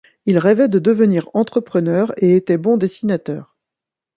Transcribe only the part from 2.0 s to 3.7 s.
et était bon dessinateur.